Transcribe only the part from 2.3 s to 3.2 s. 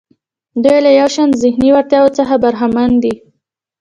برخمن دي.